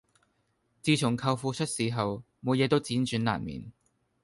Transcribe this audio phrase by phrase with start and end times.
[0.81, 3.71] 自從舅父出事後每夜都輾轉難眠